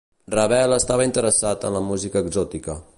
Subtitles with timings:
[0.35, 2.83] Ravel estava interessat en la música exòtica.